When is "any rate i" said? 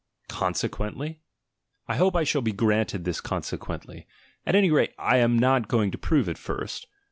4.55-5.17